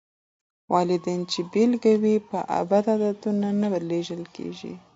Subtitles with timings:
[0.73, 2.15] والدين چې بېلګه وي،
[2.69, 4.73] بد عادتونه نه لېږدېږي.